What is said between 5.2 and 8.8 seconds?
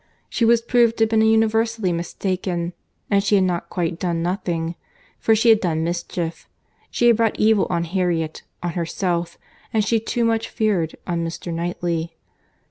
she had done mischief. She had brought evil on Harriet, on